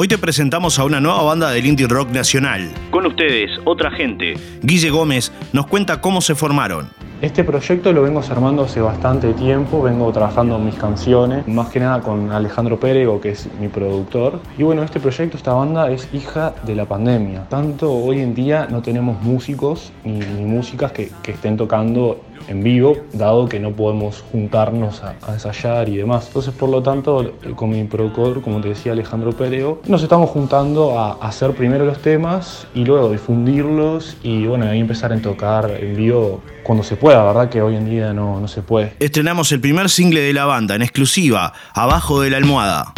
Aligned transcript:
Hoy 0.00 0.06
te 0.06 0.16
presentamos 0.16 0.78
a 0.78 0.84
una 0.84 1.00
nueva 1.00 1.24
banda 1.24 1.50
del 1.50 1.66
indie 1.66 1.88
rock 1.88 2.10
nacional. 2.10 2.70
Con 2.92 3.04
ustedes, 3.04 3.50
otra 3.64 3.90
gente. 3.90 4.34
Guille 4.62 4.90
Gómez 4.90 5.32
nos 5.52 5.66
cuenta 5.66 6.00
cómo 6.00 6.20
se 6.20 6.36
formaron. 6.36 6.88
Este 7.20 7.42
proyecto 7.42 7.92
lo 7.92 8.02
vengo 8.02 8.22
armando 8.30 8.62
hace 8.62 8.80
bastante 8.80 9.32
tiempo, 9.34 9.82
vengo 9.82 10.12
trabajando 10.12 10.54
en 10.54 10.66
mis 10.66 10.76
canciones, 10.76 11.48
más 11.48 11.70
que 11.70 11.80
nada 11.80 12.00
con 12.00 12.30
Alejandro 12.30 12.78
Pérego, 12.78 13.20
que 13.20 13.30
es 13.30 13.48
mi 13.60 13.66
productor. 13.66 14.40
Y 14.56 14.62
bueno, 14.62 14.84
este 14.84 15.00
proyecto, 15.00 15.36
esta 15.36 15.52
banda 15.52 15.90
es 15.90 16.08
hija 16.14 16.54
de 16.64 16.76
la 16.76 16.84
pandemia. 16.84 17.48
Tanto 17.48 17.92
hoy 17.92 18.20
en 18.20 18.36
día 18.36 18.68
no 18.70 18.82
tenemos 18.82 19.20
músicos 19.20 19.90
ni, 20.04 20.20
músicas 20.44 20.92
que, 20.92 21.10
estén 21.26 21.56
tocando 21.56 22.20
en 22.48 22.62
vivo, 22.62 22.96
dado 23.12 23.48
que 23.48 23.58
no 23.60 23.72
podemos 23.72 24.24
juntarnos 24.32 25.02
a, 25.02 25.14
ensayar 25.32 25.88
y 25.88 25.96
demás. 25.96 26.26
Entonces, 26.28 26.54
por 26.54 26.68
lo 26.68 26.82
tanto, 26.82 27.34
con 27.56 27.70
mi 27.70 27.84
productor, 27.84 28.42
como 28.42 28.60
te 28.60 28.68
decía 28.68 28.92
Alejandro 28.92 29.32
Pérego, 29.32 29.82
nos 29.86 30.02
estamos 30.02 30.30
juntando 30.30 30.98
a 30.98 31.12
hacer 31.14 31.52
primero 31.52 31.84
los 31.84 32.00
temas 32.00 32.66
y 32.74 32.84
luego 32.84 33.10
difundirlos 33.10 34.16
y 34.22 34.46
bueno, 34.46 34.66
ahí 34.66 34.80
empezar 34.80 35.12
a 35.12 35.20
tocar 35.20 35.70
en 35.80 35.96
vivo 35.96 36.42
cuando 36.62 36.84
se 36.84 36.96
pueda, 36.96 37.24
¿verdad? 37.24 37.48
Que 37.48 37.62
hoy 37.62 37.76
en 37.76 37.88
día 37.88 38.12
no, 38.12 38.40
no 38.40 38.48
se 38.48 38.62
puede. 38.62 38.94
Estrenamos 38.98 39.50
el 39.52 39.60
primer 39.60 39.88
single 39.88 40.20
de 40.20 40.32
la 40.32 40.44
banda 40.44 40.74
en 40.74 40.82
exclusiva, 40.82 41.52
Abajo 41.74 42.20
de 42.20 42.30
la 42.30 42.36
Almohada. 42.36 42.92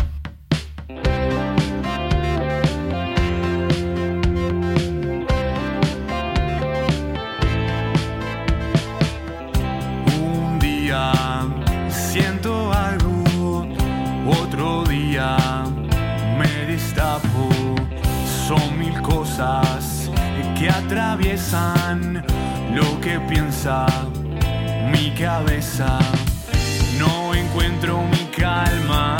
Son 18.46 18.78
mil 18.78 19.00
cosas 19.02 20.10
que 20.58 20.68
atraviesan 20.68 22.24
lo 22.74 23.00
que 23.00 23.20
piensa 23.20 23.86
mi 24.92 25.10
cabeza. 25.12 25.98
No 26.98 27.34
encuentro 27.34 28.02
mi 28.02 28.24
calma. 28.36 29.19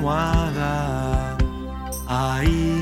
almohada. 0.00 1.36
Aí 2.06 2.79